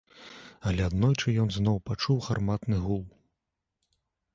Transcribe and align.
Але 0.71 0.81
аднойчы 0.85 1.35
ён 1.45 1.49
зноў 1.59 1.77
пачуў 1.91 2.17
гарматны 2.31 2.77
гул. 2.87 3.09